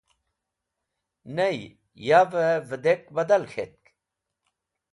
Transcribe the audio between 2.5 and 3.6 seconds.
vẽdek badal